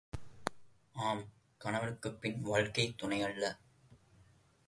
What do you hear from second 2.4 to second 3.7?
வாழ்க்கைத் துணையல்ல.